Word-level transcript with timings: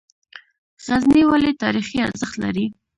غزني 0.87 1.21
ولې 1.27 1.51
تاریخي 1.63 1.97
ارزښت 2.07 2.35
لري؟ 2.43 2.65